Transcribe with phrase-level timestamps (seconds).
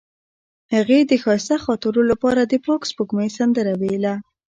[0.73, 4.13] هغې د ښایسته خاطرو لپاره د پاک سپوږمۍ سندره ویله.